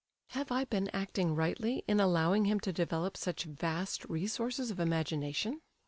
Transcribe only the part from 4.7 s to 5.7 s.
of imagination?"